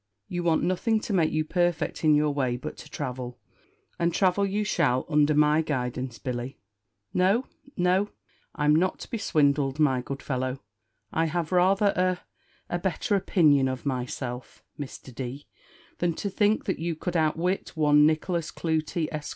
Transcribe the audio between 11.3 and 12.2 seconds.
rather a